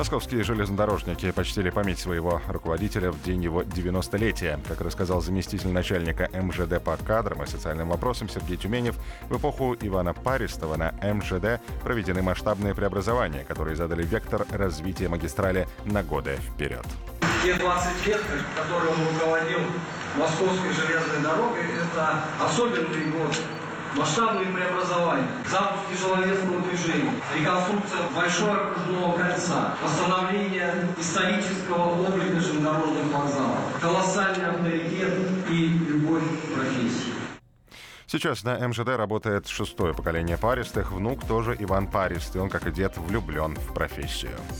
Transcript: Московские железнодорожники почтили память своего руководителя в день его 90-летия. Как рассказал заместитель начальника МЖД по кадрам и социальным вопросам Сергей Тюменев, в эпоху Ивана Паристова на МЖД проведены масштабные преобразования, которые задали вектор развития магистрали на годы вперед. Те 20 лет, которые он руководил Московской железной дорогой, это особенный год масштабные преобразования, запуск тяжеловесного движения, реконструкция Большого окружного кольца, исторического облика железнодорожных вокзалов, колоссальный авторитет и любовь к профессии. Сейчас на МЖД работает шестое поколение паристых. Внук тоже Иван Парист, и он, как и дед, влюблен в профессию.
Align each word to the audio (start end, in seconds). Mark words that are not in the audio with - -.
Московские 0.00 0.44
железнодорожники 0.44 1.30
почтили 1.30 1.68
память 1.68 1.98
своего 1.98 2.40
руководителя 2.48 3.12
в 3.12 3.22
день 3.22 3.44
его 3.44 3.60
90-летия. 3.60 4.58
Как 4.66 4.80
рассказал 4.80 5.20
заместитель 5.20 5.68
начальника 5.68 6.26
МЖД 6.32 6.82
по 6.82 6.96
кадрам 6.96 7.42
и 7.42 7.46
социальным 7.46 7.90
вопросам 7.90 8.30
Сергей 8.30 8.56
Тюменев, 8.56 8.96
в 9.28 9.36
эпоху 9.36 9.76
Ивана 9.78 10.14
Паристова 10.14 10.76
на 10.76 10.94
МЖД 11.02 11.60
проведены 11.82 12.22
масштабные 12.22 12.74
преобразования, 12.74 13.44
которые 13.44 13.76
задали 13.76 14.02
вектор 14.02 14.46
развития 14.50 15.10
магистрали 15.10 15.68
на 15.84 16.02
годы 16.02 16.38
вперед. 16.48 16.86
Те 17.44 17.56
20 17.56 18.06
лет, 18.06 18.22
которые 18.56 18.92
он 18.92 19.00
руководил 19.12 19.60
Московской 20.16 20.72
железной 20.72 21.20
дорогой, 21.22 21.60
это 21.60 22.24
особенный 22.42 23.10
год 23.10 23.36
масштабные 23.96 24.46
преобразования, 24.46 25.26
запуск 25.50 25.82
тяжеловесного 25.92 26.60
движения, 26.62 27.12
реконструкция 27.34 28.00
Большого 28.14 28.56
окружного 28.56 29.18
кольца, 29.18 29.39
исторического 31.00 31.94
облика 31.94 32.40
железнодорожных 32.40 33.12
вокзалов, 33.12 33.80
колоссальный 33.80 34.46
авторитет 34.46 35.14
и 35.48 35.68
любовь 35.88 36.22
к 36.22 36.54
профессии. 36.54 37.14
Сейчас 38.06 38.42
на 38.42 38.58
МЖД 38.66 38.88
работает 38.96 39.46
шестое 39.46 39.94
поколение 39.94 40.36
паристых. 40.36 40.90
Внук 40.90 41.24
тоже 41.28 41.56
Иван 41.56 41.86
Парист, 41.86 42.34
и 42.34 42.40
он, 42.40 42.48
как 42.48 42.66
и 42.66 42.72
дед, 42.72 42.98
влюблен 42.98 43.54
в 43.54 43.72
профессию. 43.72 44.36